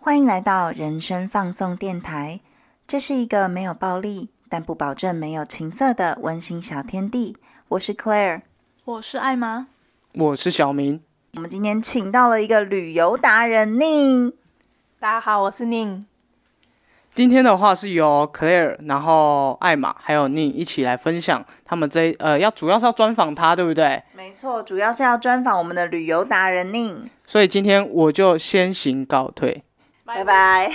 [0.00, 2.40] 欢迎来到人生放送电台，
[2.86, 7.36] 这是一个没有暴力，但不保证没有情色的温馨小天地。
[7.68, 8.42] 我是 Claire，
[8.84, 9.66] 我是艾玛，
[10.14, 11.00] 我是小明。
[11.34, 14.32] 我们今天请到了一个旅游达人宁。
[15.00, 16.06] 大家好，我是宁。
[17.14, 24.02] 今天的话是由 Claire，然后艾玛还有宁一起来分享他们这呃要主要是要专访他，对不对？
[24.14, 27.08] 没错，主要是要专访我们的旅游达人宁。
[27.24, 29.62] 所以今天我就先行告退，
[30.04, 30.72] 拜拜。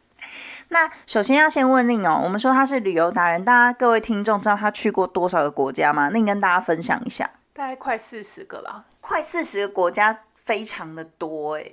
[0.68, 6.10] 那首先要先问宁哦，我们说他是旅游达人，大家各位听众知道他去过多少个国家吗？
[6.10, 7.30] 宁跟大家分享一下。
[7.54, 11.64] 大概快四十个了，快四十个国家，非常的多哎。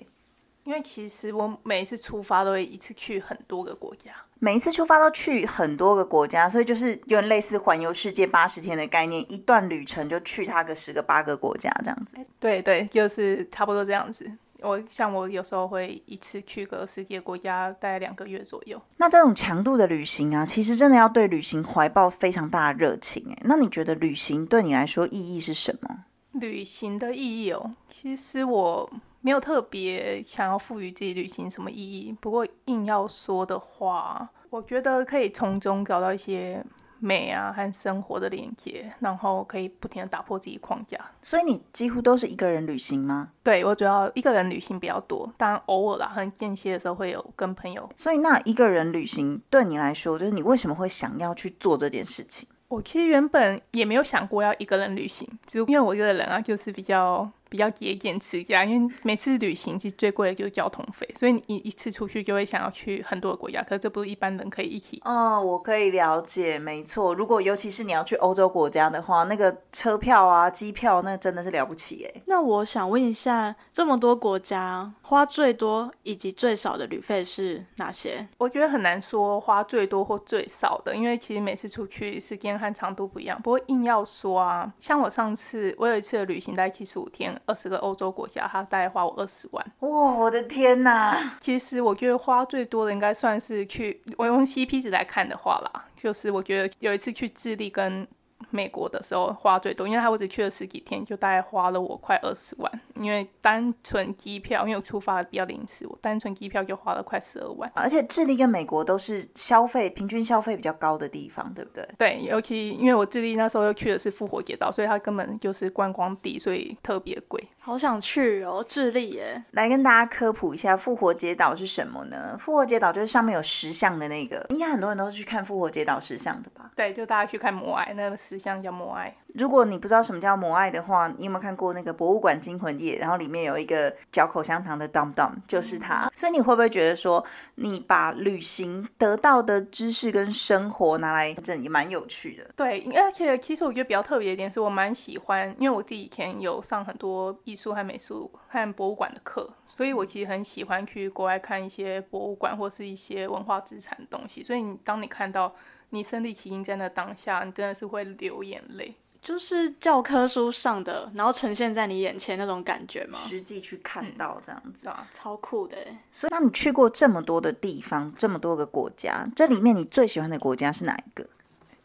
[0.70, 12.16] 因为其实我每一次出发都会一次去很多个国家，每一次出发都去很多个国家，所以就是有点类似环游世界八十天的概念，一段旅程就去它个十个八个国家这样子。
[12.40, 14.32] 对对，就是差不多这样子。
[14.62, 18.80] 我像我有时候会一次去个世界国家，大概两个月左右。
[18.98, 23.42] 那这种强度的旅行啊，其实真的要对旅行怀抱非常大的热情哎。
[23.46, 26.04] 那你觉得旅行对你来说意义是什么？
[26.34, 28.88] 旅行的意义哦，其实我。
[29.22, 36.64] 没有特别想要赋予自己旅行什么意义，不过硬要说的话，我觉得可以从中找到一些
[37.00, 40.98] 美啊和生活的连接，然后可以不停的打破自己框架。
[41.22, 43.32] 所以你几乎都是一个人旅行吗？
[43.44, 47.90] 对我主要一个人旅行比较多，当然偶尔啦，很间歇的时候会有跟朋友。
[47.98, 52.48] 所以那一个人旅行对你来说，就是你为什么会想要去做这件事情？
[52.70, 57.30] 我其实原本也没有想过要一个人旅行，只因为我一个人啊，就是比较。
[57.50, 65.02] 比较节俭持家，因为每次旅行其实最贵的就是交通费，所以你一次出去就会想要去很多个国家，可是这不是一般人可以一起。
[65.04, 67.16] 哦，我可以了解，没错。
[67.16, 72.22] 如果尤其是你要去欧洲国家的话，那个车票啊、机票，那真的是了不起哎。
[72.28, 78.28] 那我想问一下，这么多国家花最多以及最少的旅费是哪些？
[78.38, 83.42] 我觉得很难说花最多或最少的，因为其实每次出去时间和长度不一样。
[83.42, 87.39] 不过硬要说啊，像我上次我有一次的旅行大概七十五天。
[87.46, 89.66] 二十个欧洲国家，他大概花我二十万。
[89.80, 91.34] 哇，我的天哪！
[91.40, 98.08] 其实我觉得花最多的应该算是去，我用 CP 值来看的话啦，就是我觉得有一次去智利跟。
[98.52, 102.72] 美国的时候花最多，因为他我只去了十几天，就大概花了我快二十万。
[102.96, 107.72] 因为单纯机票，因为我出发的比较临时，我单纯机票就花了快十二万。
[107.76, 111.88] 而且智利跟美国都是消费平均消费比较高的地方，对不对？
[111.98, 117.42] 对，尤其因为我智利那时候又去的是复活节岛，所以它根本就是观光地，所以特别贵。
[117.60, 119.44] 好想去哦，智利耶！
[119.52, 122.36] 来跟大家科普一下复活节岛是什么呢？
[122.40, 126.72] 复活节岛就是上面有石像的那个，应该很多人都是去看复活节岛石像的吧？
[126.76, 129.14] 对，就大家去看摩艾那个石像叫摩艾。
[129.36, 132.98] 如果你不知道什么叫摩艾的话，你有没有看过那个博物馆惊魂夜？
[132.98, 136.12] 然后里面有一个嚼口香糖的 Dum Dum，就是它。
[136.16, 137.24] 所以你会不会觉得说，
[137.56, 142.50] 你把旅行得到的知识跟生活拿来，这也蛮有趣的？
[142.56, 154.44] 对，而且其实我觉得比较特别一点是我蛮喜欢，因为我自己以前有上很多艺术和美术和博物馆的课，所以我其实很喜欢去国外看一些博物馆或是一些文化资产的东西。
[154.44, 155.48] 所以你当你看到
[155.90, 158.96] 你身临其境在那当下，你真的是会流眼泪。
[159.22, 163.20] 就是教科书上的，然后呈现在你眼前那种感觉吗？
[163.20, 165.76] 实际去看到这样子啊，超酷的。
[166.10, 171.28] 所以，那你去过这么多的地方，这么多个国家，这里面你最喜欢的国家是哪一个？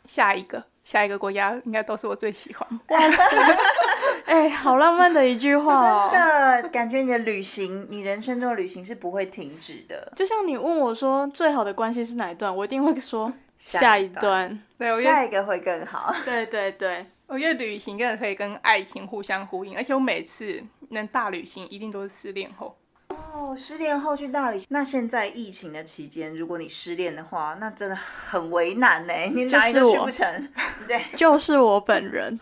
[0.06, 2.80] 下一个，下一个国家应该都是我最喜欢。
[4.26, 10.12] 哎，好浪漫的一句话，真的感觉你的旅行，你人生中的旅行是不会停止的。
[10.14, 13.32] 就像你问我说最好的关系是哪一段，我一定会说
[13.64, 16.14] 下一段，对，下一个会更好。
[16.24, 17.06] 对对对。
[17.26, 22.76] 我觉得旅行真的可以跟爱情互相呼应，而且我每次能大旅行，一定都是失恋后。
[23.08, 24.66] 哦，失恋后去大旅行。
[24.68, 30.48] 那现在疫情的期间，如果你失恋的话，那真的很为难呢，你哪里都去不成。
[30.86, 32.38] 对，就是我本人，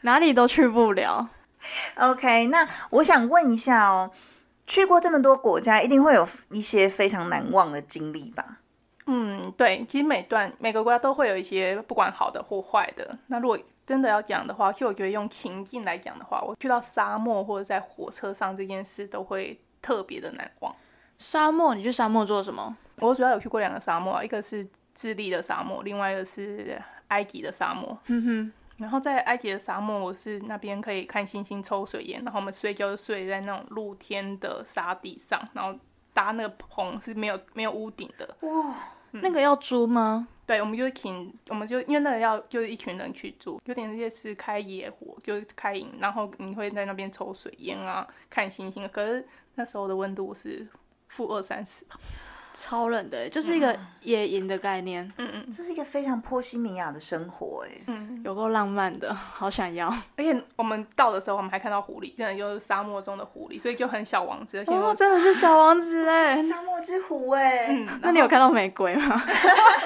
[0.00, 1.28] 哪里都去不了。
[1.96, 4.10] OK，那我想问一下哦，
[4.66, 8.60] 去过这么多国家，一定会有一些非常难忘的经历吧？
[9.06, 13.16] 嗯，对，其实每段每个国家都会有一些不管好的或坏的。
[13.26, 20.74] 那如果真的要讲的话，其实我觉得用情境来讲的话，我去到沙漠或者在火车上这件事都会特别的难忘。
[21.18, 22.76] 沙漠，你去沙漠做什么？
[22.96, 27.96] 我主要有去过两个沙漠，一个是智利的沙漠，另外一个是埃及的沙漠。
[28.06, 28.52] 哼哼。
[28.76, 35.78] 然后在埃及的沙漠，我是那边可以看星星、抽水烟，然后我们睡觉就睡在那种露天的沙地上，然后
[36.12, 38.34] 搭那个棚是没有没有屋顶的。
[38.40, 38.74] 哇。
[39.22, 40.28] 那个要租吗？
[40.46, 48.86] 对，我们就请，我们就因为那个要就是一群人去住，有点类似开野火，就是开营，然后你会在那边抽水烟啊，看星星。
[48.92, 50.66] 可是那时候的温度是
[51.08, 51.86] 负二三十，
[52.56, 59.88] 超冷的欸，就是一个野营的概念，嗯嗯这是一个非常波西米亚的生活，哎，嗯，有够浪漫的， 好想要。
[60.16, 66.36] 而且我们到的时候，我们还看到狐狸，真的就是沙漠中的狐狸，所以就很小王子，而且哦，真的是小王子哎。
[66.40, 69.20] 沙漠之狐，哎，嗯，那你有看到玫瑰吗？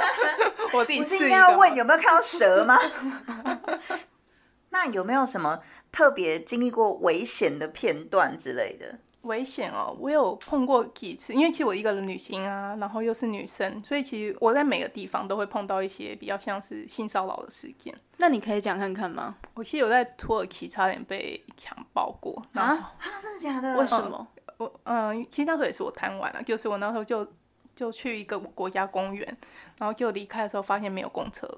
[0.75, 2.79] 我自己不是应该要问，有没有看到蛇吗？
[4.71, 5.61] 那有没有什么
[5.91, 8.99] 特别经历过危险的片段之类的？
[9.23, 17.95] 危险哦，我有碰过几次，因为其实我一个人旅行啊，然后又是女生，所以其实我在每个地方都会碰到一些比较像是性骚扰的事件。
[18.17, 19.37] 那你可以讲看看吗？
[19.55, 22.95] 我其实有在土耳其差点被强暴过，然后啊？
[22.99, 23.77] 啊，真的假的？
[23.77, 24.27] 为什么？
[24.59, 27.27] 我嗯，其实那时候也是我贪玩了、就是我那时候就
[27.77, 29.37] 就去一个国家公园，
[29.79, 31.49] 然后就离开的时候发现没有公车，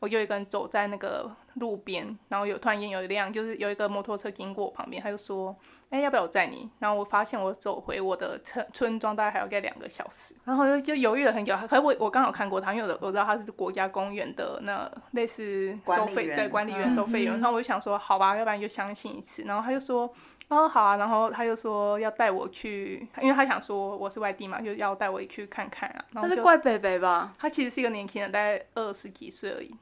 [0.00, 5.56] 我就一个人走在那个路边，然后有突然间有一辆就是有一个摩托车经过我旁边，他就说
[5.90, 11.56] ：“哎、要不要我载你？”然后我发现我走回我的村村庄大概还要盖两个小时，然后就就犹豫了很久。
[11.68, 19.42] 可是我我刚好看过他，因为我我知道他是国家公园的那类似收费管理员对管理员收费员，然后我就想说好吧，要不然就相信一次。
[19.42, 20.12] 然后他就说。
[20.48, 26.04] 哦，好啊，然后他就说要带我去，因为他想说我是外地嘛，就要带我去看看啊。
[26.12, 27.34] 然那后就是怪北北吧？
[27.36, 29.74] 他其实是一个年轻人，大概二十几岁而已，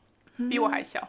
[0.49, 1.07] 比嗯我还小。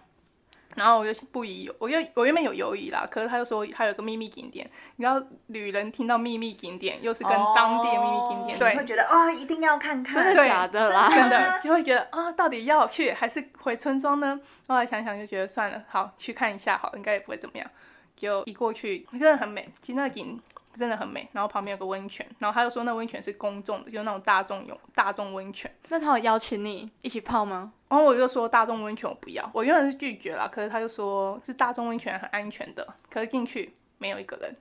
[0.75, 11.09] 然后我就不疑有，我又我原本有犹豫啦，可是他又说还有个秘密景点，你知道旅人听到秘密景点，又是跟当地的秘密景点，哦你会对，觉得啊、一定要看看，真的假的啦？
[11.09, 14.39] 真的 就会觉得啊，到底要去还是回村庄呢？
[14.67, 17.67] 后来想想就觉得算了，好去看一下，好，应该也不会怎么样。
[18.15, 20.39] 就一过去，真的很美，其实那个景
[20.75, 21.27] 真的很美。
[21.31, 25.73] 然后旁边有个温泉，然后他就说那温泉是公众的，就是那种大众泳大众温泉。
[25.89, 27.73] 那他有邀请你一起泡吗？
[27.87, 34.55] 然后我就说大众温泉我不要，我原本是拒绝了，可是他就说是大众温泉很安全的，可是进去没有一个人，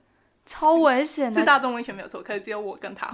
[0.45, 1.39] 超危险的。
[1.39, 3.07] 是大众温泉没有错，可是只有我跟他。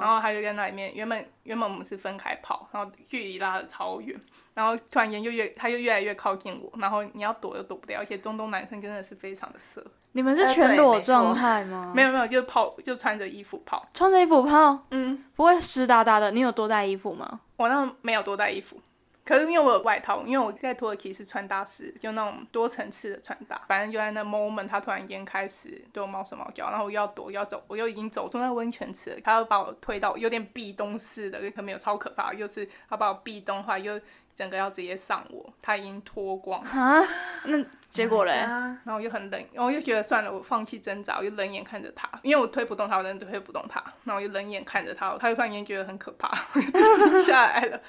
[0.00, 4.18] 然后他就在那里面，原本原本我们是分开跑，然后距离拉的超远，
[4.54, 11.92] 然后突然间就越他就越来越靠近我，然后你要躲又躲不掉，而且中东男生真的是非常的色，你们是呃全裸状态 吗？
[11.94, 16.32] 没有没有，就泡就穿着衣服泡，穿着衣服泡，嗯，不会湿哒哒的。
[16.32, 17.40] 你有多带衣服吗？
[17.56, 18.80] 我那没有多带衣服。
[19.28, 23.60] 可是因为我有外套，因为我在土耳其是穿搭师，就那种多层次的穿搭。
[23.68, 34.00] 反正就在那 moment，他突然间开始对我毛手毛脚，然后我要躲，要走，我又已经走出那温泉池，他又把我推到有点壁咚式的，可没有超可怕，又是他把我壁咚的话，又
[34.38, 37.02] 整个要直接上我，他已经脱光，啊？
[37.46, 38.34] 那结果嘞？
[38.34, 47.80] 啊，然后我就很冷，然后我就觉得算了，我放弃挣扎，我就冷眼看着他，因为我推不动他，我真的推不动他，然后我就冷眼看着他，他就突然间觉得很可怕，我 就停下来了，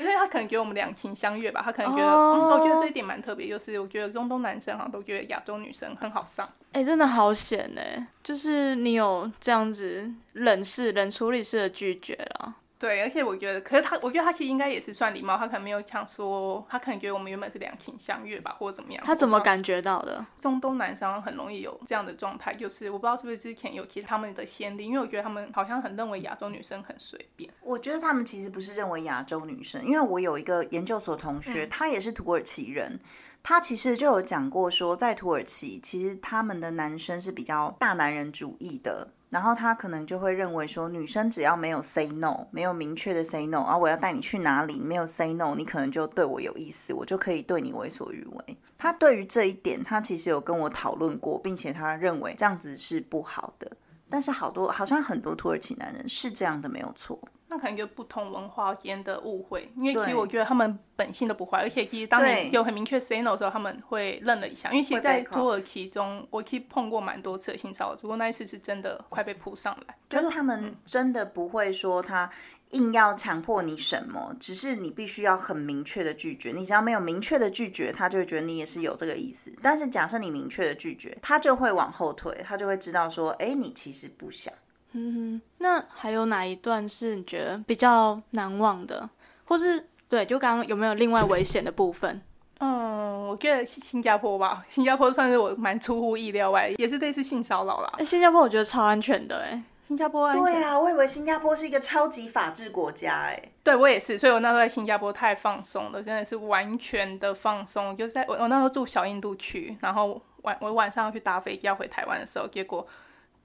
[0.00, 8.04] 因为他可能觉得我们两情相悦吧，他可能觉得，哦嗯，我觉得这一点蛮特别，就是我觉得中东男生好像都觉得亚洲女生很好上，哎、真的好险哎！
[8.24, 12.56] 就是你有这样子冷式、冷处理式的拒绝了。
[12.78, 20.24] 对，而且我觉得，可是他，我觉得他其实应该也是算礼貌，他可能没有想说，他可能觉得我们原本是两情相悦吧，或者怎么样，他怎么感觉到的？
[20.40, 27.50] 中东男生很容易有这样的状态，就是我不知道是不是之前有其实他们的先例，因为我觉得他们好像很认为亚洲女生很随便。
[27.62, 33.00] 我觉得他们其实不是认为亚洲女生，因为我有一个研究所同嗯学，他也是土耳其人，
[33.42, 39.08] 他其实就有讲过说，在土耳其其实他们的男生是比较大男人主义的。
[39.28, 48.56] 然后他可能就会认为说，女生只要没有 say no，没有明确的 say no，啊，我要带你去哪里，没有 say no，你可能就对我有意思，我就可以对你为所欲为。
[48.78, 53.70] 他对于这一点，他其实有跟我讨论过，并且他认为这样子是不好的。
[54.08, 57.18] 但是好多好像很多土耳其男人是这样的，没有错。
[57.56, 64.70] 那可能就不同文化间的误会，因为其对实我觉得他们本性都不坏，而且其实当你有很明确 say no 的时候，他们会愣了一下。
[64.70, 69.96] 因为其实，在土耳其中，我其实碰过蛮多次的性骚扰，只不过那一次是真的快被扑上来。
[70.10, 72.30] 就是他们真的不会说他
[72.70, 76.52] 硬要强迫你什么，只是你必须要很明确的拒绝。
[76.52, 79.50] 你只要没有明确的拒绝，他就会觉得你也是有这个意思。
[79.62, 84.52] 但是假设你明确的拒绝，他就会往后退，他就会知道说，哎，你其实不想。
[84.98, 89.08] 嗯哼，那还有哪一段是你觉得比较难忘的，
[89.44, 92.22] 或是对，就刚刚有没有另外危险的部分？
[92.60, 98.04] 嗯，我觉得新新加坡吧， 新加坡算是我蛮出乎意料外，也是类似性骚扰啦哎、。
[98.04, 107.94] 新加坡我觉得超安全的哎，新加坡安全对啊，我以为新加坡是一个超级法治国家，哎，对我也是，所以我那时候在新加坡太放松了，真的是完全的放松。
[107.94, 112.86] 就是在我我那时候住小印度区，然后晚我晚上要去搭飞机要回台湾的时候，结果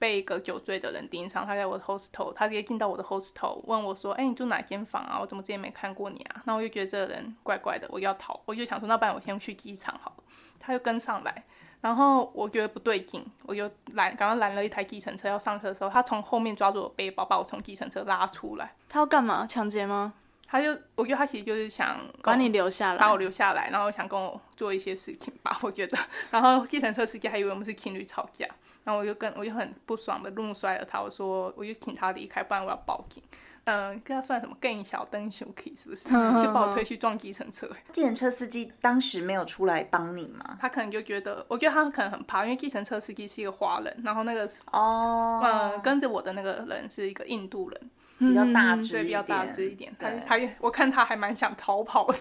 [0.02, 5.16] 被一个酒醉的人盯上，他在我的 hostel，他直接进到我的 hostel，问我说：“哎、你住哪间房啊？
[5.20, 10.24] 我怎么之前没看过你啊？”那我就觉得这个人怪怪的，我要逃，我就想说，那不然我先去机场好了。
[10.58, 11.44] 他就跟上来，
[11.80, 18.74] 然后我觉得不对劲，我就拦，刚刚拦了一台计程车要上车的时候，他从后面抓住我背包，把我从计程车拉出来。
[18.88, 19.46] 他要干嘛？
[19.46, 20.14] 抢劫吗？
[20.48, 23.16] 他就，我觉得他其实就是想把你留下来把我？
[23.16, 25.96] 留下来，然后想跟我做一些事情吧，我觉得。
[26.30, 28.46] 然后计程车司机还以为我们是情侣吵架，
[28.84, 33.22] 然后我就跟我就很不爽的怒摔了他，我说我就请他离开，不然我要报警。
[33.64, 36.04] 嗯，跟他算什么更小灯熊 key 是不是？
[36.10, 37.70] 就把我推去撞计程车。
[37.92, 40.58] 计程车司机当时没有出来帮你吗？
[40.60, 47.80] 他可能就觉得，我觉得他可能很怕，因为计程车司机是一个华人，然后那个哦，嗯跟着我的那个人是一个印度人，
[48.18, 49.94] 比较大嗯对，只一比较大点只一点。
[49.96, 52.18] 他对他我看他还蛮想逃跑的。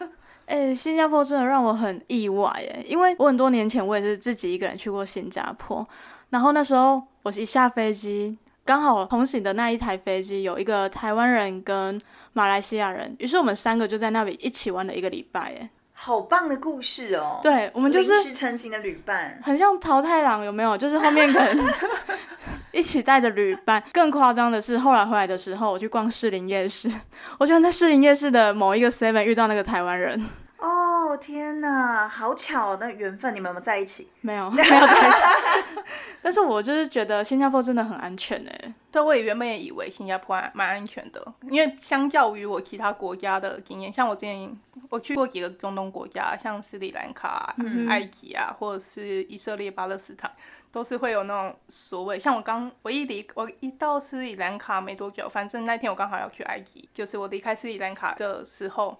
[0.48, 5.86] 哎、新加坡真的让我很意外哎，因为我很多年前我也是自己一个人去过新加坡，
[6.30, 12.00] 然后那时候我一下飞机，刚好同行的那一台飞机有一个台湾人跟
[12.32, 19.36] 马来西亚人，于是我们三个就在那里一起玩了一个礼拜哎，好棒的故事哦。，对我们就是临时成型的旅伴。
[19.42, 20.78] 很像桃太郎有没有？
[20.78, 21.66] 就是后面可能
[22.70, 23.82] 一起带着旅伴。
[23.92, 26.88] 更夸张的是，后来回来的时候，我去逛士林夜市，
[27.38, 30.24] 我居然在士林夜市的某一个 Seven 遇到那个台湾人。
[30.60, 34.08] 哦天哪，好巧那缘分，你们有没有在一起？
[34.20, 35.16] 没有， 没有在一起。
[36.22, 38.74] 但是我就是觉得新加坡真的很安全哎。
[38.92, 44.50] 对，我也原本也以为新加坡还蛮安全的，因为相较于我其他国家的经验，像我之前
[44.88, 47.54] 我去过几个中东国家，像斯里兰卡、
[47.88, 50.30] 埃及啊，或者是以色列、巴勒斯坦，
[50.72, 58.98] 都是会有那种所谓，像我刚我一离我一到斯里兰卡没多久，反正那天我刚好要去埃及，就是我离开斯里兰卡的时候。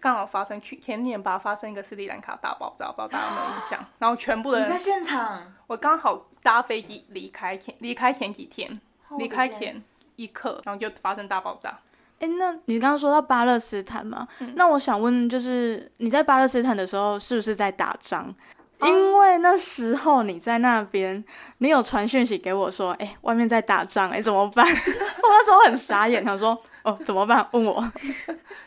[0.00, 3.86] 刚好发生去前年吧，发生一个斯里兰卡大爆炸，不知道大家有没有印象？
[4.00, 5.52] 然后全部的人你在现场？
[5.66, 9.84] 我刚好搭飞机离开前离开前几天，哦离开前
[10.16, 11.78] 一刻，然后就发生大爆炸。
[12.20, 14.26] 哎，那你刚刚说到巴勒斯坦嘛？
[14.54, 18.34] 那我想问，就是你在巴勒斯坦的时候，是不是在打仗？
[18.82, 21.24] 因为那时候你在那边，
[21.58, 24.66] 你有传讯息给我说，哎、外面在打仗，哎，怎么办？
[24.68, 27.46] 我那时候很傻眼，想说，哦，怎么办？
[27.52, 27.92] 问我，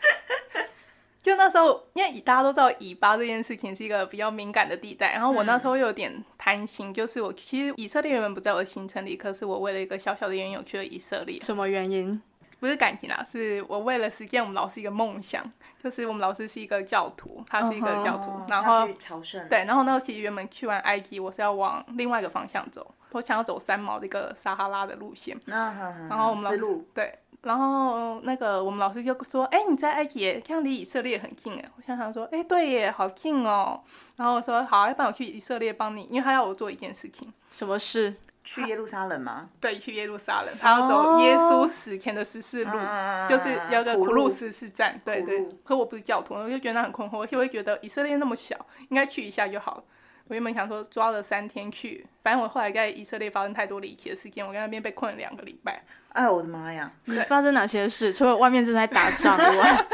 [1.22, 12.20] 就那时候，因为大家都知道以巴这件事情是一个比较敏感的地带，然后我那时候有点贪心，就是我其实以色列原本不在我的行程里，可是我为了一个小小的原因我去了以色列，什么原因？
[12.58, 15.44] 不是感情啊，是我为了实现我们老师一个梦想，
[15.82, 25.38] 就是我们老师是一个教徒，他是一个教徒哦然后朝圣。，对，然后那时候其实原本去完埃及，我是要往另外一个方向走，我想要走三毛的一个撒哈拉的路线。
[25.46, 25.72] 那
[26.08, 33.80] 然后我们老师对，然后那个我们老师就说：“哎、你在埃及耶，这样离以色列很近哎。”我想想说：“哎、对耶，好近哦。”
[34.16, 38.16] 然后我说：“好，要不然我去以色列帮你，因为他要我做一件事情，什么事？
[38.50, 39.50] 去耶路撒冷吗？
[39.60, 42.70] 对，去耶路撒冷，他要走耶稣死前的十四路。
[42.74, 45.46] 嗯就是有个苦路路十四站，对对。
[45.62, 48.56] 可我不是教徒，我就觉得那很困惑，而且我会觉得以色列那么小，
[48.88, 49.84] 应该去一下就好了。
[50.28, 55.82] 我原本想说抓了三天去，反正我后来在以色列发生太多离奇的事件，我在那边被困了两个礼拜。
[56.10, 56.90] 哎，我的妈呀！
[57.04, 58.12] 你发生哪些事？
[58.12, 59.86] 除了外面正在打仗 以外，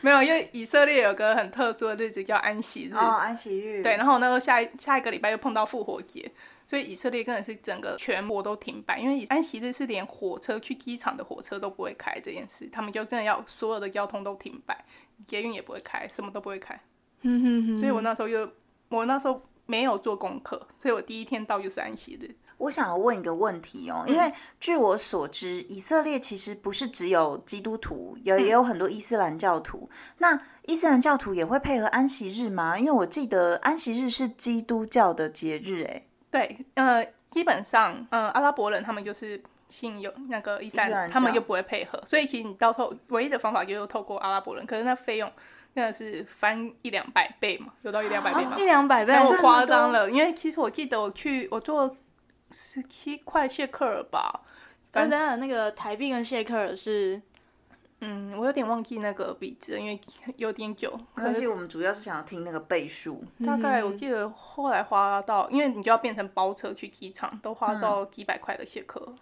[0.00, 3.82] 没有，因为以色列有个很特殊的日子叫安息日，哦，安息日。
[3.82, 6.30] 对，然后那时候下一下一个礼拜又碰到复活节，
[6.66, 14.84] 所以以色列真的是整个全国都停摆，因为安息日是连火车去机场的火车都不会开这件事，他们就真的要所有的交通都停摆，
[15.26, 16.78] 捷运也不会开，什么都不会开。
[17.22, 18.50] 嗯哼哼，所以我那时候又
[18.88, 22.34] 我那时候没有做功课，所以我第一天到就是安息日。
[22.56, 29.90] 我想要问一个问题哦，嗯因为据我所知，以色列其实不是只有基督徒，有嗯也有很多伊斯兰教徒。
[30.18, 32.78] 那伊斯兰教徒也会配合安息日吗？
[32.78, 45.32] 因为我记得安息日是基督教的节日，哎，对，呃，基本上，呃，阿拉伯人他们就是信有那个伊斯兰，他们就不会配合，所以其实你到时候唯一的方法就是透过阿拉伯人，可是那费用
[45.72, 48.56] 真的是翻一两百倍嘛，有到一两百倍吗？
[48.58, 49.12] 一两百倍。
[49.14, 51.96] 但，我夸张了，因为其实我记得我去我做
[52.50, 54.40] 十七块谢克尔吧，
[54.90, 57.22] 等反正等，那个台币跟谢克尔是
[58.06, 59.98] 嗯，我有点忘记那个比值，因为
[60.36, 63.24] 有点久，可是没关系，我们主要是想要听那个倍数。
[63.46, 69.12] 大概我记得后来花到，因为你就要变成包车去机场，都花到几百块的谢克尔。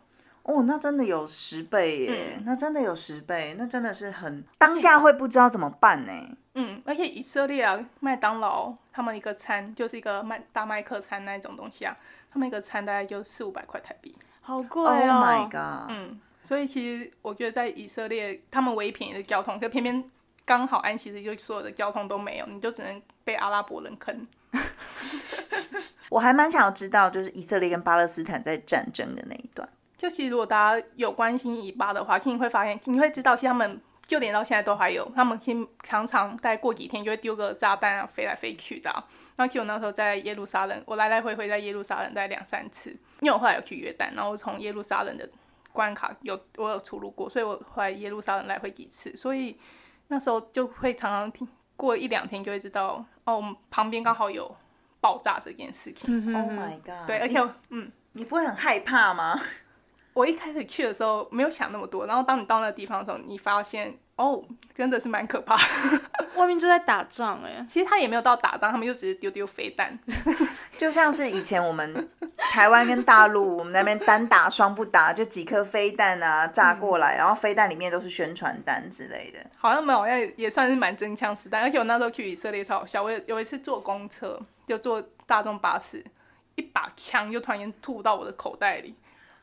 [0.43, 6.13] 哦，那真的有十倍耶，嗯那真的有十倍，那真的是很当下会不知道怎么办呢？
[6.55, 11.97] 嗯，而且以色列啊，麦当劳他们一个餐就是一个麦大麦克餐那一种东西啊，
[12.33, 14.17] 他们一个餐大概就四五百块台币。
[14.41, 15.89] 好贵 Oh 哦 my god！
[15.89, 20.05] 嗯，所以其实我觉得在以色列，他们唯一便宜的交通，可偏偏
[20.45, 24.27] 刚好安息日就所有的交通都没有，你就只能被阿拉伯人坑。
[26.11, 29.67] 我还蛮想要知道，就是以色列跟巴勒斯坦在战争的那一段。
[29.97, 39.03] 就其实如果大家有关心以巴的话，其实你会发现，你会知道，其实他们就连到现在都还有，他们其实常常大概过几天就会丢个炸弹啊，飞来飞去的啊。
[39.37, 45.27] 然后其实我那时候在耶路撒冷，我来来回回在耶路撒冷待两三次，因为我后来有去约旦，然后从耶路撒冷的
[45.73, 49.59] 关卡有我有出入过，所以我回来耶路撒冷来回几次，所以
[50.09, 54.55] 那时候就会常常听过一两天就会知道，哦，我们旁边刚好有
[55.01, 56.09] 爆炸这件事情。
[56.27, 57.07] 嗯 Oh my god！
[57.07, 57.39] 对，而且
[57.71, 59.39] 嗯，你不会很害怕吗？
[60.15, 64.43] 我一开始去的时候没有想那么多，然后当你到那个地方的时候，你发现哦，
[64.75, 65.57] 真的是蛮可怕。
[66.37, 69.93] 外面就在打仗哎、其实他也没有到打仗，他们就只是丢丢飞弹。
[70.77, 79.39] 就像是以前我们台湾跟大陆，我们那边单打双不打，就几颗飞弹啊炸过来，然后飞弹里面都是宣传单之类的。
[79.57, 81.63] 好像没有，好像也算是蛮真枪实弹。
[81.63, 86.05] 而且我那时候去以色列超好笑，我有有一次坐公车，就坐大众巴士，
[86.57, 88.95] 一把枪就突然间吐到我的口袋里。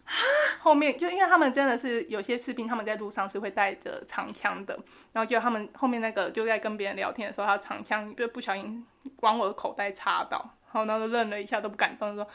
[0.59, 4.77] 后面就因为他们真的是有些士兵，他们在路上是会带着长枪的，
[5.13, 8.85] 然后就他们后面那个就在跟别人聊天的时候，他长枪就不小心
[9.21, 10.37] 往我的口袋插到，
[10.71, 12.27] 然后那就愣了一下，都不敢动，说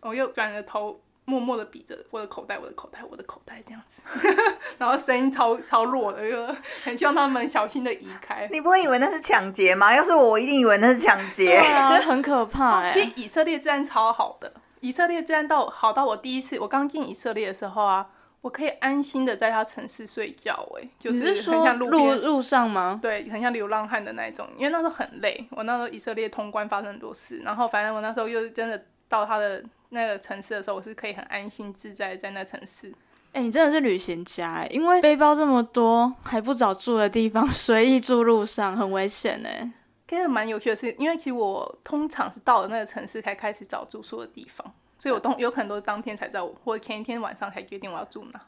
[0.00, 4.02] 我又转着头，默默的比着我的口袋，我的口袋，我的口袋这样子，
[4.78, 6.46] 然后声音超超弱的，就
[6.82, 8.48] 很希望他们小心的移开。
[8.52, 9.94] 你不会以为那是抢劫吗？
[9.94, 11.58] 要是我，我一定以为那是抢劫。
[11.58, 18.08] 对啊，很可怕哎、其实以色列治安超好的，以色列治安到好到我第一次我刚进以色列的时候啊，
[18.40, 22.14] 我可以安心的在他城市睡觉、哎，就是很像路路。
[22.14, 22.98] 路上吗？
[23.02, 25.46] 对，很像流浪汉的那一种，因为那时候很累。
[25.50, 32.92] 我那时候以色列通关发生很多事，然后反正我那时候又真的到他的那个城市的时候，我是可以很安心自在在那城市。
[33.32, 39.70] 哎、你真的是旅行家哎、因为背包这么多，还不找住的地方， 随意住路上，很危险哎、
[40.08, 48.40] 其实蛮有趣的是，因为其实我通常是到了那个城市才开始找住宿的地方，所以我都有可能都是当天才知道，或者前一天晚上才决定我要住哪。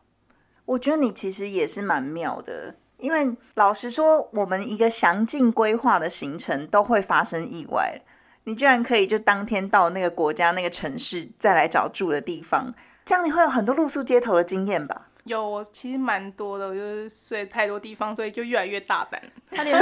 [0.65, 8.01] 我觉得你其实也是蛮妙的，因为老实说，我们一个详尽规划的行程都会发生意外。
[8.45, 12.73] 你居然可以就当天到那个国家、那个城市，再来找住的地方，
[13.05, 15.10] 这样你会有很多露宿街头的经验吧？
[15.25, 19.21] 有，我其实蛮多的，我就是睡太多地方，所以就越来越大胆。
[19.51, 19.79] 他连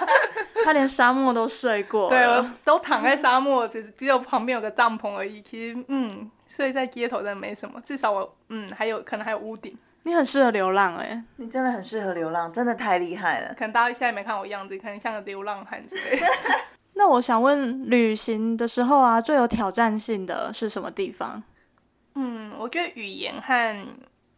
[0.64, 5.42] 他连沙漠都睡过对，我都躺在沙漠，只只有旁边有个帐篷而已。
[5.42, 9.76] 其实，嗯，睡在街头真的没什么，至少我，嗯，还有可能还有屋顶。
[10.04, 13.52] 你很适合流浪哎、你真的很适合流浪，真的太厉害了。
[13.54, 16.26] 可能大家现在没看我样子，可能像个流浪汉之类的。
[16.94, 21.42] 那我想问，旅行的时候啊，最有挑战性的是什么地方？
[22.14, 23.86] 嗯，我觉得语言和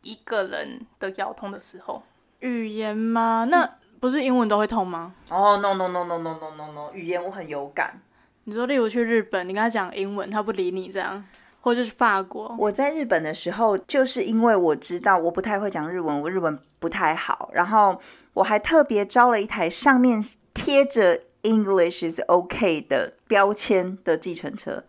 [0.02, 2.02] 一个人的交通的时候，
[2.40, 3.46] 语言吗？
[3.50, 3.68] 那
[4.00, 5.14] 不是英文都会通吗？
[5.28, 8.00] 哦、no no no no no no no no，语言我很有感。
[8.44, 11.22] 你说，例如去日本，你跟他讲英文，他不理你这样，
[11.60, 18.00] 或者是法国，我在日本的时候，就是因为我知道我不太会讲日文，我日文不太好，然后
[18.34, 20.22] 我还特别招了一台上面
[20.54, 24.84] 贴着 English is OK 的标签的计程车，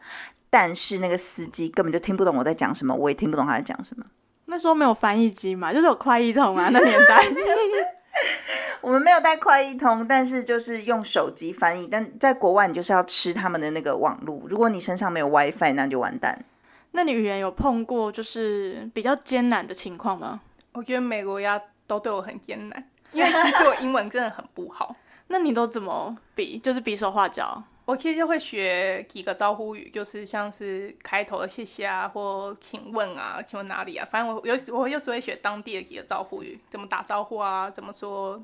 [0.50, 4.06] 但是那个司机根本就听不懂我在讲什么，我也听不懂他在讲什么。
[4.50, 7.24] 那时候没有翻译机嘛，就是有快译通啊，那年代。
[8.82, 11.88] 我们没有带快译通，但是就是用手机翻译。
[11.88, 16.44] 但在国外，你就是要吃他们的那个网路，如果你身上没有 WiFi，那就完蛋。
[16.92, 20.42] 那你语言有碰过就是比较艰难的情况吗？
[20.74, 24.96] 我觉得美国鸭都对我很艰难，因为其实我英文真的很不好。
[25.28, 26.58] 那你都怎么比？
[26.58, 27.62] 就是比手画脚？
[27.90, 38.40] 我其实就会学几个招呼语，就是像是开头的谢谢啊，或请问啊，请问哪里啊，反正我有时我有时候会学当地的几个招呼语，怎么打招呼啊，怎么说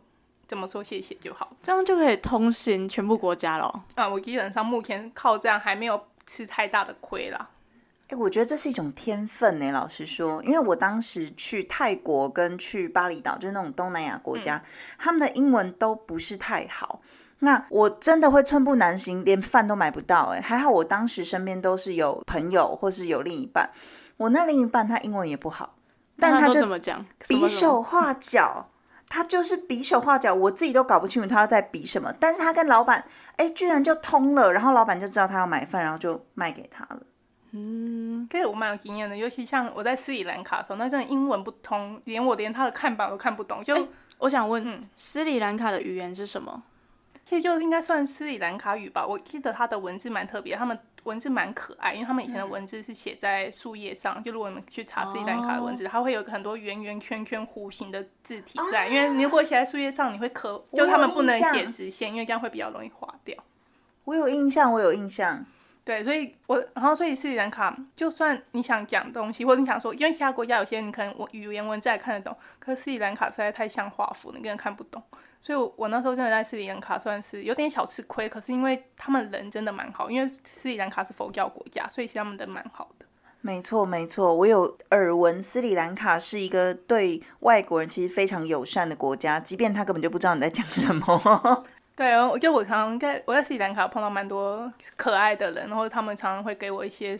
[0.47, 1.55] 怎么说谢谢就好。
[1.61, 3.83] 这样就可以通行全部国家了。
[3.93, 7.51] 啊，我基本上目前靠这样还没有吃太大的亏啦。
[8.07, 9.71] 哎，我觉得这是一种天分呢。
[9.71, 14.63] 老实说，因为我当时去泰国跟去巴厘岛，就是那种东南亚国家，
[14.97, 17.01] 他们的英文都不是太好。
[17.39, 20.33] 那我真的会寸步难行，连饭都买不到。
[20.33, 23.69] 哎，还好我当时身边都是有朋友或是有另一半。
[24.17, 25.75] 我那另一半他英文也不好，
[26.17, 27.05] 但他就怎么讲？
[27.27, 28.69] 比手画脚，
[29.09, 32.13] 他就是比手画脚，我自己都搞不清楚他在比什么。
[32.19, 33.03] 但是他跟老板，
[33.35, 37.01] 哎，居然就通了，然后老板就知道他要买饭，然后就卖给他了。
[37.51, 46.63] 嗯可是我蛮有经验的，尤其像我在斯里兰卡的时候，那真的英文不通，连我连他的看板都看不懂，就、我想问，嗯斯里兰卡的语言是什么？
[47.25, 49.05] 其实就应该算斯里兰卡语吧。
[49.05, 54.23] 我记得它的文字蛮特别，他们文字蛮可爱，因为他们以前的文字是写在树叶上。
[54.23, 58.87] 就如果你们去查斯里兰卡的文字，它会有很多圆圆圈圈弧形的字体在。
[58.87, 63.35] 因为你如果写在树叶上，你会磕，我有就他们不能写直线，因为这样会比较容易划掉。
[64.03, 65.43] 我有印象，我有印象。
[65.83, 75.01] 对，所以我然后所以斯里兰卡，就算你想讲东西，或者你想说，因为其他国家有些你可能我语言文字还看得懂，可是斯里兰卡实在太像画符，你根本看不懂。
[75.45, 83.05] 所以我，那时候真的在斯里兰卡算是有点小吃亏，可是因为他们人真的蛮好，因为斯里兰卡是佛教国家，所以他们人蛮好的。
[83.41, 91.63] 没错，没错，我有耳闻斯里兰卡是一个对外国人其实非常友善的国家，即便他根本就不知道你在讲什么。
[91.95, 97.15] 对，我就我常常在我在斯里兰卡碰到蛮多可爱的人，然后他们常常会给我一些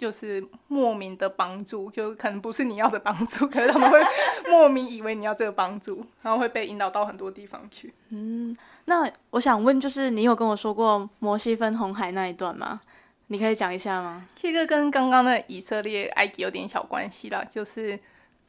[0.00, 4.00] 就是莫名的帮助，就可能不是你要的帮助， 可是他们会
[4.48, 7.92] 莫名以为你要这个帮助，然后会被引导到很多地方去。
[8.08, 12.80] 嗯，那我想问，就是你有跟我说过摩西分红海那一段吗？
[13.26, 14.26] 你可以讲一下吗？
[14.34, 18.00] 这个跟刚刚的以色列、埃及有点小关系啦，就是。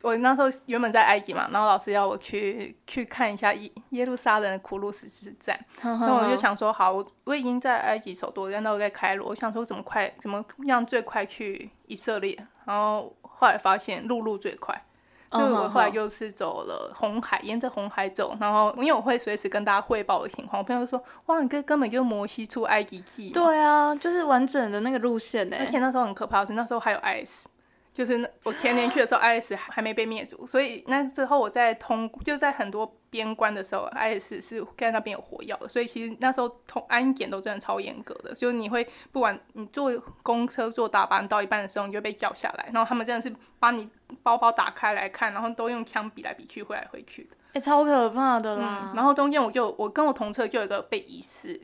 [0.01, 12.35] 我那时候原本在埃及嘛，然后老师要我去去看一下耶耶路撒冷的苦路十字站，那我就想说，好，我我已经在埃及首都，然后在开罗，我想说怎么快，怎么样最快去以色列，
[12.65, 14.83] 然后后来发现陆路最快，
[15.31, 27.47] 所以我后来就是走了红海，沿着红海走，然后因为我会随时跟大家汇报的情况，我朋友说，哇，你根根本就摩西出埃及记，对啊，就是完整的那个路线呢，而且那时候很可怕，是那时候还有 IS。
[27.93, 39.91] 就是那我前年去的时候，IS 还没被灭族，所以那之后我在通就在很多边关的时候，IS 是在那边有火药的，所以其实那时候通安检都真的超严格的，就是你会不管你坐
[40.23, 43.89] 公车坐大巴到一半的时候，你就被叫下来，然后他们真的是把你
[44.23, 48.93] 包包打开来看，然后都用枪比来比去，挥来挥去的，哎，超可怕的啦。
[48.95, 51.59] 然后中间我就我跟我同车就有一个被遗失。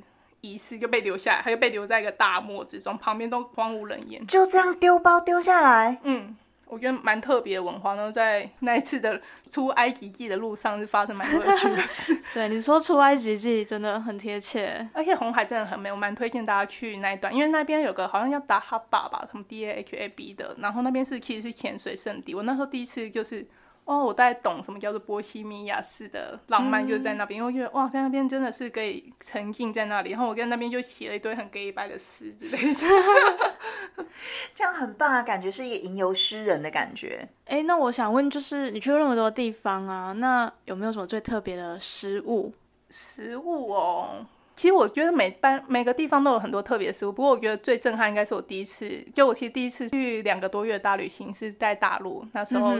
[0.53, 5.99] 遗失就被留下来，他就被留在一个大漠之中，旁边都荒无人烟，就这样丢包丢下来。
[6.03, 7.95] 嗯，我觉得蛮特别的文化。
[7.95, 12.21] 然后在那一次的出埃及记的路上是发生蛮多有趣的事。
[12.33, 22.33] 对，你说出埃及记真的很贴切，而且红海真的很美，我蛮推荐大家去那一段，因为那边有个好像叫达哈巴吧，什么 D A H A B 的，然后那边是其实是潜水圣地。
[22.33, 23.47] 我那时候第一次就是。
[23.88, 30.12] 哦，我大概懂什么叫做波西米亚式的浪漫，就是在那边，因为我觉得哇，在那边真的是可以沉浸在那里。
[30.12, 34.06] 然后我跟那边就写了一堆很 gay 白的诗之类的，
[34.54, 37.26] 这样很棒啊，感觉是一个吟游诗人的感觉。
[37.45, 42.54] 哎，那我想问，就是你去了那么多地方啊，那有没有什么最特别的食物？
[42.89, 44.26] 食物哦。
[44.58, 52.76] 其实我觉得每班每个地方都有很多特别事物，不过我觉得最震撼应该是我第一次，就我其实第一次去两个多月大旅行是在大陆，那时候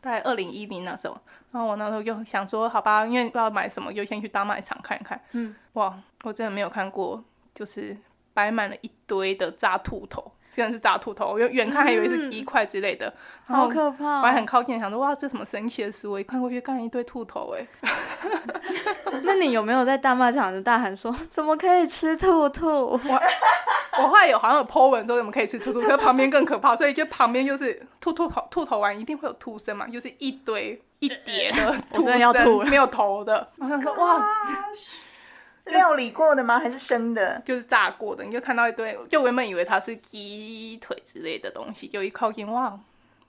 [0.00, 1.20] 大概二零一零那时候，
[1.52, 5.20] 然后我那时候就想说，好吧，因为不知道买什么，就先去大卖场看一看。
[5.32, 7.22] 嗯，哇，我真的没有看过，
[7.54, 7.94] 就是
[8.32, 10.32] 摆满了一堆的炸兔头。
[10.58, 13.12] 真的是炸兔头，远远看还以为是鸡块之类的，
[13.46, 14.18] 好可怕！
[14.18, 16.18] 我还很靠近，想说哇，这什么神奇的食物？
[16.18, 17.66] 一看过去，看一堆兔头，哎。
[19.22, 22.66] 那你有没有在大卖场的大喊说，怎么可以吃兔兔？
[22.66, 23.00] 我
[24.02, 33.48] 我后来有好像有 po 文说怎么可以吃兔兔，可是旁边更可怕，所以就旁边就是兔兔跑兔头丸一定会有兔身嘛，就是一堆一叠的 兔身，没有头的。
[33.58, 34.28] 我想说哇。
[35.68, 36.58] 料理过的吗？
[36.58, 37.40] 还是生的？
[37.44, 42.78] 就是炸过的，你就看到一堆，就原本以为它是鸡腿之类的东西，就一靠近，哇，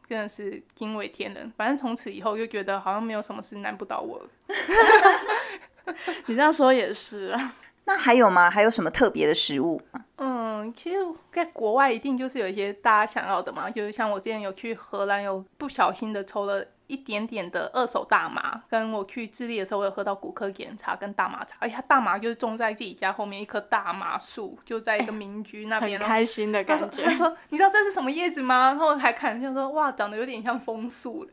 [0.07, 1.51] 真的是惊为天人。
[1.55, 4.21] 反正从此以后就觉得好像没有什么事难不倒我。
[6.27, 7.55] 你这样说也是啊。
[7.85, 8.49] 那还有吗？
[8.51, 9.81] 还有什么特别的食物？
[10.17, 10.97] 嗯，其实
[11.31, 16.63] 在国外一定就是有一些大家想要的嘛，就是像我之前有去荷兰，有不小心的抽了。
[16.89, 21.55] 一点点的二手大麻，跟我去智利的时候，我有喝到骨科检查跟大麻茶。
[21.59, 27.05] 哎呀，大麻就是种在自己家后面一棵大麻树，就在一个民居那边， 很开心的感觉。
[27.07, 31.23] 他说：“你知道这是什么叶子吗？”然后还看，就说：“哇，长得有点像枫树，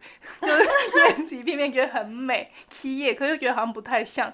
[0.42, 0.62] 就是
[1.08, 4.26] 叶子一片片，觉得很美，七叶，可是觉得好像不太像。”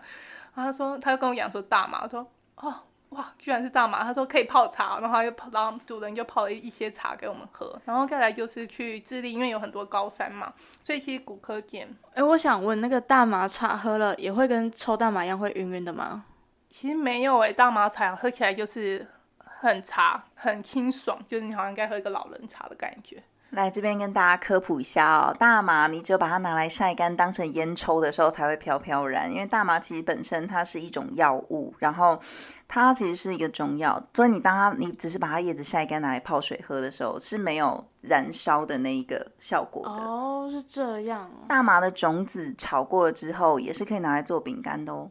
[0.55, 2.75] 然后他说，他就跟我讲说大麻，我说：“哦。”
[3.13, 4.03] 哇，居然是大麻！
[4.03, 7.79] 他说可以泡茶，然后又泡，然后主人就泡了一些茶给我们喝。
[7.85, 10.51] 然后再来就是去智利，因为有很多高山嘛，
[10.83, 11.87] 所以其实骨科碱。
[12.15, 16.25] 哎，我想问，那个大麻茶喝了也会跟抽大麻一样会晕晕的吗？
[16.71, 23.23] 其实没有哎，大麻茶喝起来就是很茶，很清爽，就是你好像应该喝一个老人茶的感觉。
[23.51, 29.31] 来这边跟大家科普一下哦，大麻你只有把它拿来晒干，当成烟抽的时候才会飘飘然。
[29.31, 32.19] 因为大麻其实本身它是一种药物，然后
[32.75, 39.91] 它其实是一个中药，所以你当它你只是把它叶子晒干拿来泡水喝的时候是没有燃烧的那一个效果的。
[39.91, 41.31] 哦，是这样。
[41.47, 45.11] 大麻的种子炒过了之后，也是可以拿来做饼干的哦。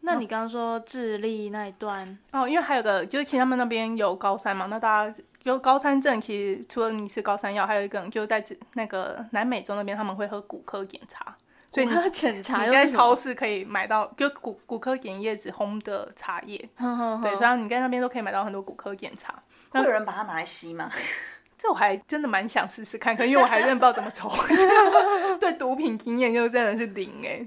[0.00, 5.22] 那你刚刚说智利那一段哦，因为还有个就是其实他们那边有高山嘛，那大家。
[5.44, 11.36] 就高山症，其实除了你吃高山药，还有一个就是在那个南美洲那边，他们会喝骨科检查，
[11.74, 19.34] 所以你骨科检查你在超市可以买到，就骨骨科检叶子烘的茶叶，对，然后你在那边都可以买到很多骨科检查。
[19.70, 20.88] 会有人把它拿来吸吗？
[21.58, 24.30] 这我还真的蛮想试试看，可因为我还真的不知道怎么抽，
[25.40, 27.44] 对毒品经验就真的是零哎、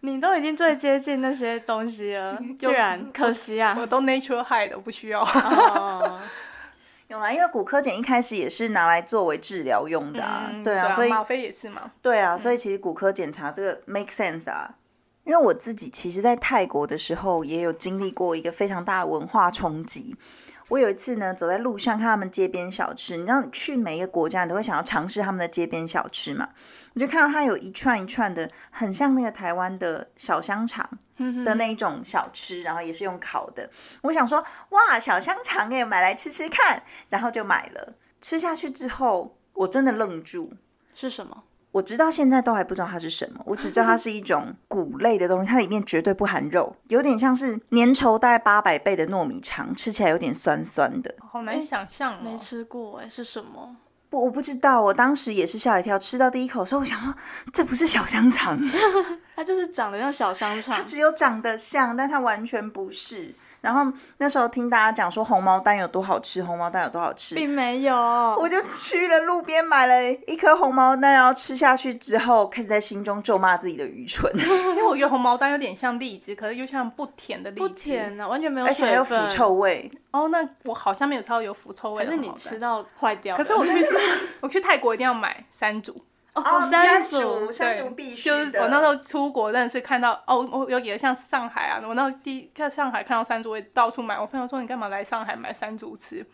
[0.00, 3.76] 你都已经最接近那些东西了，居然可惜啊！
[3.80, 5.22] 我都 natural high 的，我不需要。
[5.22, 6.20] 哦
[7.10, 11.90] 有啦，因为骨科检一开始也是拿来作为治疗用的啊，嗯对啊，所以吗啡也是嘛。
[12.00, 14.76] 对啊，所以其实骨科检查这个 make sense 啊。
[15.24, 20.14] 因为我自己其实，在泰国的时候也有经历过一个非常大的文化冲击。
[20.70, 26.48] 我有一次呢，走在路上看他们街边小吃，你知道，你去每一个国家，你都会想要尝试他们的街边小吃嘛。
[26.94, 30.88] 我就看到它有一串一串的，很像那个台湾的小香肠
[31.44, 33.68] 的那一种小吃，然后也是用烤的。
[34.02, 37.94] 我想说，哇，小香肠哎，买来吃吃看，然后就买了。
[38.20, 40.52] 吃下去之后，我真的愣住。
[40.94, 41.44] 是什么？
[41.72, 51.14] 我直到现在都还不知道它是什么，我只知道它是一种谷类的东西，它里面绝对不含肉，有点像是粘稠大概八百倍的糯米肠，吃起来有点酸酸的。
[51.18, 52.18] 好难想象哦。
[52.22, 53.76] 没吃过哎，是什么？
[54.08, 57.14] 不，我不知道，我当时也是吓了一跳，吃到第一口的时候，我想说
[57.52, 58.58] 这不是小香肠，
[59.36, 63.32] 它就是长得像小香肠它，只有长得像，但它完全不是。
[63.60, 67.94] 然后那时候听大家讲说红毛丹有多好吃，红毛丹有多好吃，并没有。
[67.94, 74.32] 我就去了路边买了一颗红毛丹，然后吃下去之后，开始在心中咒骂自己的愚蠢。
[74.38, 77.60] 因为我觉得红毛丹有点像荔枝，可是又像不甜的荔枝。
[77.60, 79.14] 不甜啊，完全没有而且还有腐。
[79.28, 79.90] 臭味。
[80.12, 82.16] 哦，那我好像没有吃到有腐臭味还是。
[82.16, 83.36] 你吃到坏掉？
[83.36, 83.72] 可是我去
[84.40, 85.94] 我去泰国一定要买山竹，
[86.34, 94.18] 哦，山竹竹，山对竹必须就是我那时候出国，真的是看到哦，我有几个像上海啊，我那时候第一在上海看到山竹，我也到处买。
[94.18, 96.24] 我朋友说你干嘛来上海买山竹吃？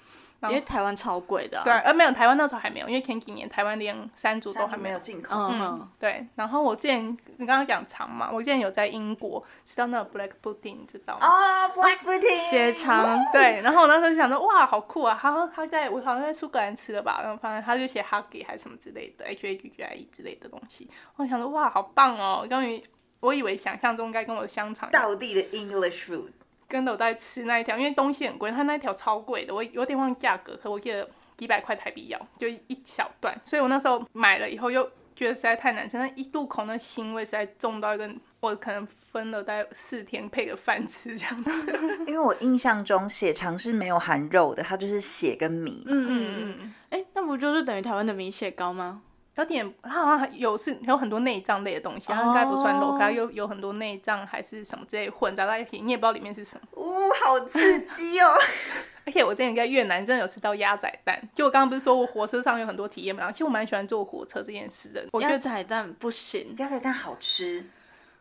[0.42, 1.64] 因为台湾超贵的啊。
[1.64, 4.99] 对，而没有台湾那时候还没有，因为前几年台湾连山竹都还没有。
[5.01, 5.37] 进口。
[5.51, 11.27] 嗯，对，然后我之前你刚刚讲肠嘛，我之前有在英国吃到那个 black pudding，你知道吗？
[11.27, 15.18] 啊，Black Pudding，血肠 对，然后我那时候就想说，哇，好酷啊！
[15.20, 20.90] 他他在我好像在苏格兰吃的吧，然后反正他就写 Huggy 还是什么之类的，H A G G I E 之类的东西。
[21.16, 22.46] 我想说，哇，好棒哦！
[22.49, 22.83] 终于，
[23.20, 26.31] 我以为想象中应该跟我的香肠一样，道地的 English food。
[26.68, 34.83] 跟着我在吃那一条，因为东西很贵，它那一条超贵的，我有点忘记价格，可我记得几百块台币要，就一小段，所以我那时候买了以后又
[35.14, 41.72] 觉得实在太难吃，那一入口那腥味实在重到一个，我可能分了大概四天配个饭吃这样子。
[42.07, 45.85] 因为我印象中血肠是没有含肉的，它就是血跟米。
[45.87, 49.02] 嗯嗯嗯嗯，哎，那不就是等于台湾的米血糕吗？
[49.37, 56.66] 有点，它好像有是有很多内脏类的东西，它应该不算肉，它有有很多内脏还是什么之类混杂在一起，你也不知道里面是什么。
[56.72, 58.33] 呜、好刺激哦！
[59.07, 65.07] 而且我之前在越南真的有吃到鸭仔蛋，就我刚刚不是说我火车上有很多体验嘛，其实我蛮喜欢坐火车这件事的。
[65.12, 67.64] 我觉鸭得仔蛋不行，鸭仔蛋好吃，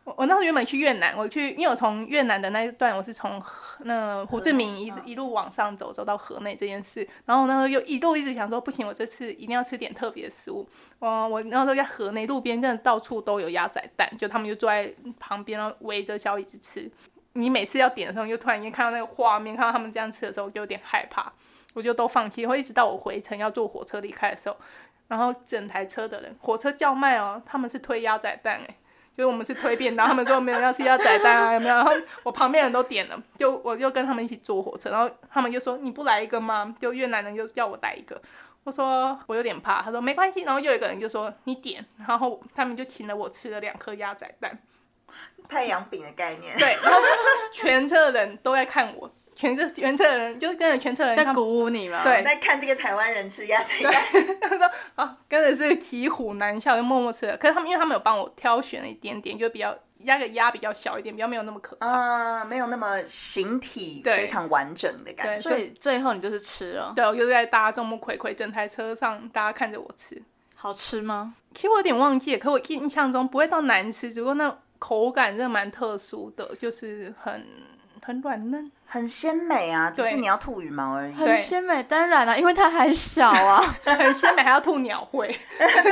[0.06, 10.64] 我我那时候原本去越南，我去，因为我从越南的那一段我是从河那胡志明一一路往上走，走到河内这件事，然后我那时候又一路一直想说，不行，我这次一定要吃点特别的食物。
[11.00, 16.88] 嗯，我那时候在河内路边，真的到处都有鸭仔蛋，就他们就坐在旁边，然后围着小椅子吃。
[17.32, 21.32] 你每次要点的时候，你就突然间看到那个画面，看到他们这样吃的时候，我就有点害怕，
[21.74, 22.42] 我就都放弃。
[22.42, 24.56] 然后一直到我回程要坐火车离开的时候，
[25.08, 28.76] 然后整台车的人，火车叫卖哦，他们是推鸭仔蛋哎、
[29.16, 31.74] 就是我们是推便当，他们说没有要吃鸭仔蛋啊，有没有？
[31.74, 31.90] 然后
[32.22, 36.74] 我旁边人都点了，就我就跟他们一起坐火车，然后他们就说你不来一个吗？
[36.78, 38.20] 就越南人就叫我来一个，
[38.64, 44.58] 我说我有点怕，他说没关系，然后又有一个人就说你点，然后他们就请了我吃了两颗鸭仔蛋，
[45.48, 46.54] 太阳饼的概念。
[46.58, 47.00] 对，然后
[47.52, 52.02] 全车的人都在看我，全车全车的人就跟着全车人在鼓舞你嘛？
[52.02, 54.02] 对在看这个台湾人吃鸭仔蛋，
[54.40, 57.36] 他说啊，真的是骑虎难下，就默默吃了。
[57.36, 61.86] 可是他们因为他们有帮我挑选了一点点，就比较压个鸭比较小一点，比较没有那么可怕。
[61.86, 65.42] 啊、没有那么形体对非常完整的感对觉。
[65.42, 70.20] 所以最后你就是吃了，对，我就在大家众目睽睽，整台车上大家看着我吃。
[70.54, 71.34] 好吃吗？
[71.54, 77.46] 其实我有点忘记了，可我印象中不会到难吃，只不过那口感真的蛮特殊的，就是很
[78.02, 78.72] 很软嫩。
[78.96, 81.12] 很鲜美啊，只是你要吐羽毛而已。
[81.12, 83.60] 很鲜美，当然了，因为它还小啊。
[83.84, 85.28] 很鲜美，还要吐鸟喙。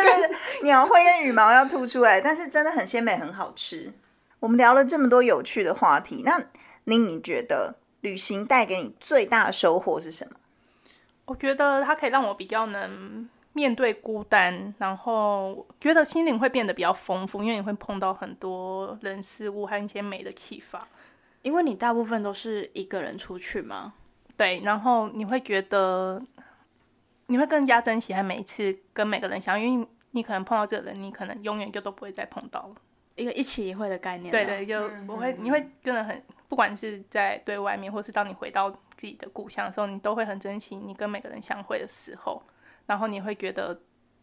[0.64, 3.92] 鸟喙跟羽毛要吐出来，但是真的很鲜美，很好吃。
[4.40, 6.40] 我们聊了这么多有趣的话题，那
[6.84, 10.36] 您你觉得旅行带给你最大的收获是什么？
[11.26, 20.88] 我觉得它可以让我比较能面对孤单，然后觉得心灵会变得比较丰富，因为你会碰到很多人事物和一些美的启发。
[21.44, 23.92] 因为你大部分都是一个人出去嘛，
[24.34, 26.20] 对，然后你会觉得
[27.26, 32.74] 你会更加珍惜和每一次跟每个人相遇，因为你可能碰到这个人，你可能永远就都不会再碰到了。
[33.16, 34.30] 一个一期一会的概念。
[34.30, 42.42] 对对，就我会你会真的很，不管是在对外面，或是当你回到自己的故乡的时候，你都会很珍惜你跟每个人相会的时候，
[42.86, 43.78] 然后你会觉得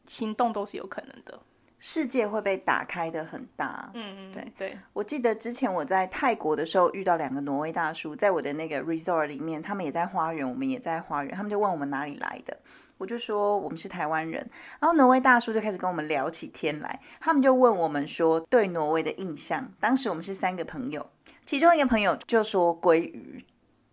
[0.08, 1.40] 心动都是有可能的。
[1.84, 3.90] 世界会被打开的很大。
[3.96, 12.56] 嗯嗯，对对，我记得之前我在泰国的时候遇到两个挪威大叔，在我的那个 resort 里面，他们也在花园，我们也在花园，他们就问我们哪里来的，
[13.00, 14.48] 我就说我们是台湾人，
[14.80, 21.10] 然后挪威大叔就开始跟我们聊起天来，他们就问我们说对挪威的印象，当时我们是三个朋友，
[21.48, 23.44] 其中一个朋友就说鲑鱼。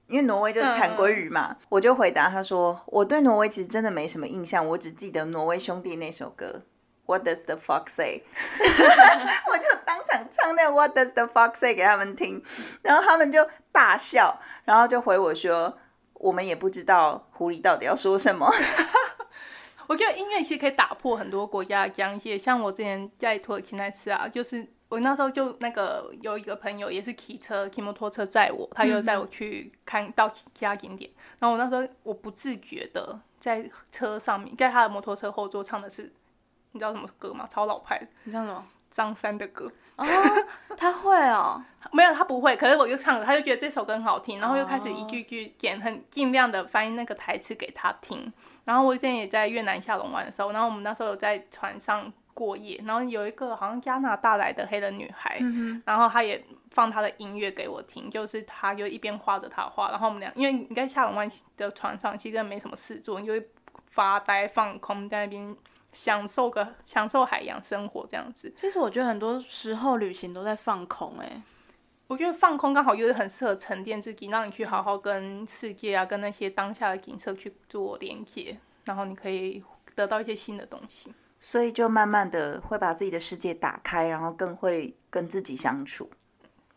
[0.09, 6.63] 因为挪威就是产鲑鱼嘛，我就回答他说，我对挪威其实真的没什么印象，我只记得挪威兄弟那首歌。
[7.09, 8.23] What does the fox say？
[9.49, 12.45] 我就当场唱那 What does the fox say 给他们听，
[12.83, 15.79] 然后他们就大笑，然后就回我说，
[16.13, 18.53] 我们也不知道狐狸到底要说什么。
[19.89, 36.13] 我觉得音乐其实可以打破很多国家的疆界，像我之前在土耳其那次啊，就是我那时候就那个有一个朋友也是骑车骑摩托车载我，他又载我去看到其他景点，然后我那时候我不自觉的在车上面，在他的摩托车后座唱的是。
[36.79, 37.45] 你知道什么歌吗？
[37.51, 38.65] 超老派的，你知道什么？
[38.91, 40.07] 张三的歌哦，
[40.77, 41.63] 他会哦，
[41.93, 48.33] 没有他不会，可是我就唱了，他就觉得这首歌很好听，然后又开始一句句点，很尽量的翻译那个台词给他听。
[48.65, 55.39] 然后我之前也在越南下龙湾的时候，然后我们那时候有在船上过夜，然后有一个好像加拿大来的黑人女孩，
[55.85, 63.49] 然后她也放他的音乐给我听，就是他就一边画着他画，然后我们俩因为你在下龙湾的船上其实没什么事做，你就会
[63.87, 65.55] 发呆放空在那边。
[65.93, 71.43] 享受个享受海洋生活这样子，其实我觉得很多时候旅行都在放空哎，
[72.07, 79.63] 我觉得放空刚好就是很适合沉淀自己，让你去好好跟世界啊，跟那些当下的景色去做连接，然后你可以
[79.95, 86.09] 得到一些新的东西，所以就慢慢的会把自己的世界打开，然后更会跟自己相处。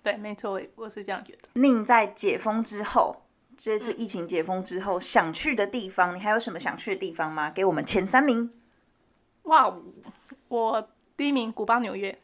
[0.01, 1.49] 对，没错，我是这样觉得。
[1.53, 3.23] 宁在解封之后，
[3.55, 7.51] 这次疫情解封之后想去的地方，你还有什么想去的地方吗？
[7.51, 8.51] 给我们前三名。
[9.43, 9.73] 哇，
[10.47, 12.17] 我第一名古巴纽约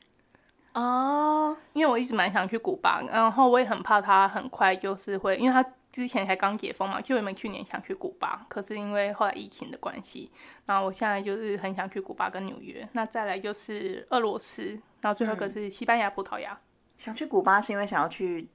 [0.73, 10.31] 哦，因为我一直蛮想去古巴，然后我也很怕它很快就是会，因为它之前才刚解封嘛，就我们去年想去古巴，可是因为后来疫情的关系，
[10.65, 16.59] 然后我现在就是很想去古巴跟纽约，那再来就是俄罗斯，然后最后一个是西班牙、葡萄牙。
[16.97, 18.47] 想去古巴是因为想要去。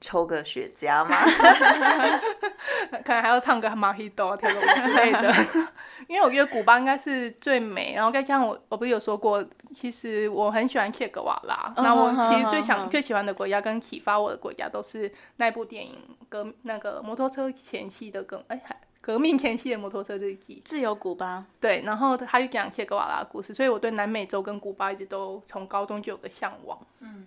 [0.00, 1.16] 抽个雪茄吗？
[3.04, 5.34] 可能还要唱个马希多跳个舞之类的。
[6.06, 9.42] 因为我觉得古巴应该是最美，然后再加上我，我不是有说过，
[9.74, 11.72] 其实我很喜欢切格瓦拉。
[11.78, 18.60] 那我其实最想、最喜欢的国家跟启发我的国家都是那部电影，革那个摩托车前夕的革哎
[19.00, 21.44] 革命前夕的摩托车日记，自由古巴。
[21.60, 26.78] 对，然后他就讲切格瓦拉的故事，所以我对南美洲跟古巴一直都从高中就有个向往。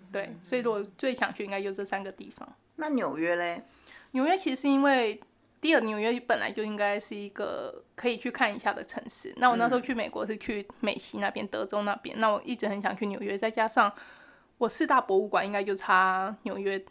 [0.08, 2.48] 嗯，对，所以我最想去应该就这三个地方。
[2.76, 3.62] 那纽约嘞？
[4.12, 5.20] 纽约其实是因为
[5.60, 9.34] 第二，纽约本来就应该是一个可以去看一下的城市。
[9.36, 12.18] 那我那时候去美国是去美西那边，德州那边。
[12.20, 13.92] 那我一直很想去纽约，再加上
[14.56, 16.82] 我四大博物馆应该就差纽约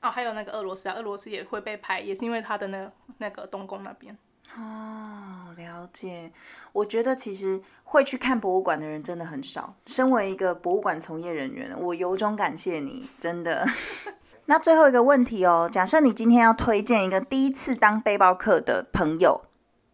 [0.00, 4.16] 哦，还有那个俄罗斯啊，俄罗斯也会被拍，也是因为它的那那个东宫那边。
[4.56, 6.32] 哦，了解。
[6.72, 9.74] 我觉得其实会去看博物馆的人真的很少。
[9.84, 13.66] 身为一个博物馆从业人员，我由衷感谢你，真的。
[14.46, 19.42] 那最后一个问题哦，假设你今天要推荐一个第一次当背包客的朋友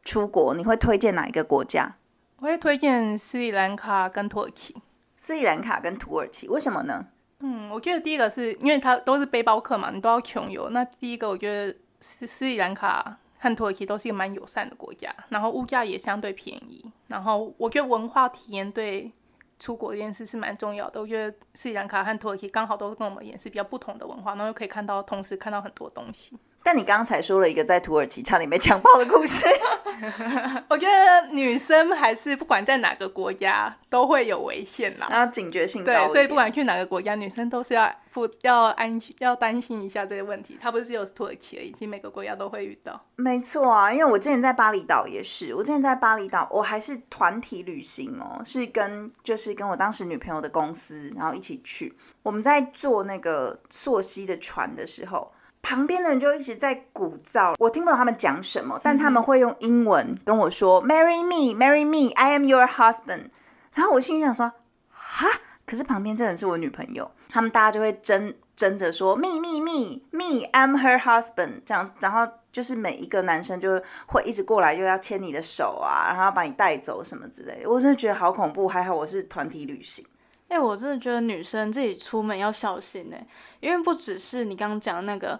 [0.05, 1.97] 出国，你会推荐哪一个国家？
[2.39, 4.77] 我会推荐斯里兰卡跟土耳其。
[5.17, 7.07] 斯里兰卡跟土耳其，为什么呢？
[7.41, 10.69] 嗯，我觉得第一个是因为它都是背包客嘛，你都要穷游。
[10.71, 19.13] 那第一个，我觉得斯斯里兰卡和土耳其都是一个蛮友善的国家，然后物价也相对便宜，然后我觉得文化体验对。
[19.57, 26.37] 出国这件事是蛮重要的，我觉得斯里兰卡和土耳其刚好都是跟我们也是比较不同的文化，然后又可以看到同时看到很多东西。
[26.65, 29.45] 但你刚才说了一个在土耳其差点被强暴的故事，
[30.69, 40.59] 我觉得女生还是不管在哪个国家都会有危险啦，然后警觉性对，所以不管去哪个国家，女生都是要不要安要担心一下这个问题。
[40.59, 42.99] 它不是只有土耳其而已，其实每个国家都会遇到。
[43.17, 55.31] 没错啊，因为我之前在巴厘岛也是，我之前在巴厘岛，我还是团体旅行哦，是跟就是跟我当时女朋友的公司，然后一起去，我们在坐那个溯溪的船的时候。
[55.65, 63.31] 旁边的人就一直在鼓噪，我听不懂他们讲什么，但他们会用英文跟我说 “Marry me, marry me, I am your husband”。
[63.73, 64.53] 然后我心里想说
[64.93, 65.27] ：“哈！”
[65.67, 71.63] 可是旁边这人是我女朋友，他们大家就会争争着说 “me, me, me, me, I'm her husband”。
[71.65, 77.71] 这样，然后就是每一个男生就会一直过来，又要牵你的手啊，然后要把你带走什么之类的。
[77.71, 78.69] 我真的觉得好恐怖。
[78.69, 80.05] 还好我是团体旅行。
[80.55, 83.27] 哎、我真的觉得女生自己出门要小心哎、
[83.59, 85.39] 因为不只是你刚刚讲的那个，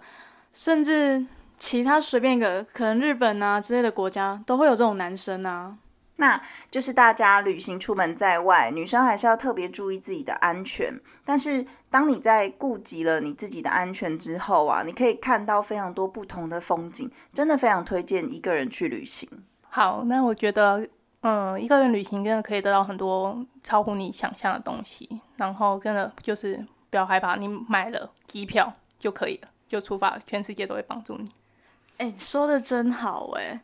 [0.51, 1.25] 甚至
[1.57, 5.77] 其他随便一个，可能日本啊之类的国家都会有这种男生啊。
[6.17, 10.93] 那就是大家旅行出门在外，女生还是要特别注意自己的安全。
[11.23, 19.29] 但是当你在顾及了你自己的安全之后啊，你可以看到非常多不同的风景，真的非常推荐一个人去旅行。
[19.69, 20.87] 好，那我觉得，
[21.27, 31.27] 嗯，一个人旅行真的可以得到很多超乎你想象的东西，然后真的就是不要害怕，你买了机票就可以了，就出发，全世界都会帮助你。
[31.97, 33.59] 哎、说的真好哎、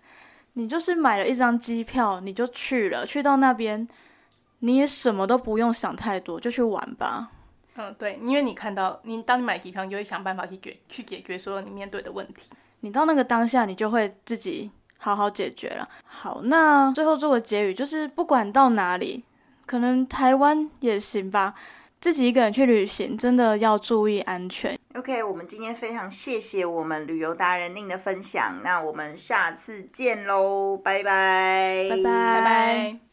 [0.53, 3.87] 你就是买了一张机票，你就去了，去到那边，
[4.61, 7.29] 你也什么都不用想太多，就去玩吧。
[7.75, 12.49] 嗯，对，因为你看到你当你买机票，你就会想办法去解去解决所有你面对的问题。
[12.79, 14.71] 你到那个当下，你就会自己
[15.03, 15.89] 好好解决了。
[16.05, 19.23] 好，那最后做个结语，就是不管到哪里，
[19.65, 21.55] 可能台湾也行吧，
[21.99, 24.77] 自己一个人去旅行，真的要注意安全。
[24.95, 33.01] OK，我们今天非常谢谢我们旅游达人宁的分享，那我们下次见喽，拜拜，拜拜拜拜。